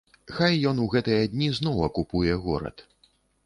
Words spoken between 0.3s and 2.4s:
Хай ён у гэтыя дні зноў акупуе